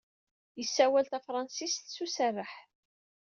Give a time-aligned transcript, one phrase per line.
[0.59, 2.51] Yessawal tafṛansit s userreḥ.